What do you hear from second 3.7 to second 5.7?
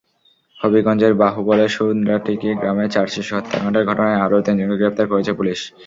ঘটনায় আরও তিনজনকে গ্রেপ্তার করেছে পুলিশ।